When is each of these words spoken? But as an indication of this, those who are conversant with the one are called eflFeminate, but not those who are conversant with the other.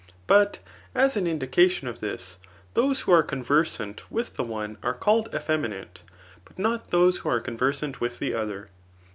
But 0.25 0.57
as 0.95 1.15
an 1.15 1.27
indication 1.27 1.87
of 1.87 1.99
this, 1.99 2.39
those 2.73 3.01
who 3.01 3.11
are 3.11 3.21
conversant 3.21 4.09
with 4.09 4.33
the 4.35 4.43
one 4.43 4.79
are 4.81 4.95
called 4.95 5.29
eflFeminate, 5.31 5.99
but 6.43 6.57
not 6.57 6.89
those 6.89 7.17
who 7.17 7.29
are 7.29 7.39
conversant 7.39 8.01
with 8.01 8.17
the 8.17 8.33
other. 8.33 8.69